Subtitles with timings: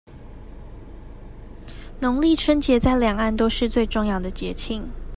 [1.99, 4.81] 農曆春節在兩岸都是最重要的節慶